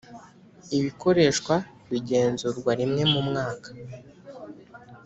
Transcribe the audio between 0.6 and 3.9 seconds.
ibikoreshwa bigenzurwa rimwe mu mwaka